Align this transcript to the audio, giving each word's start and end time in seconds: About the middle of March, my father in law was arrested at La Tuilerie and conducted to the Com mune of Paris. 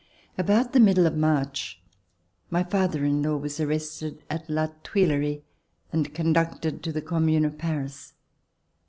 About 0.35 0.73
the 0.73 0.79
middle 0.79 1.05
of 1.05 1.15
March, 1.15 1.79
my 2.49 2.63
father 2.63 3.05
in 3.05 3.21
law 3.21 3.37
was 3.37 3.59
arrested 3.59 4.23
at 4.31 4.49
La 4.49 4.69
Tuilerie 4.83 5.43
and 5.93 6.11
conducted 6.11 6.81
to 6.81 6.91
the 6.91 7.03
Com 7.03 7.27
mune 7.27 7.45
of 7.45 7.59
Paris. 7.59 8.13